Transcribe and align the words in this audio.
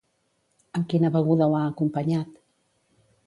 Amb 0.79 0.87
quina 0.93 1.11
beguda 1.17 1.49
ho 1.51 1.59
ha 1.59 1.61
acompanyat? 1.73 2.33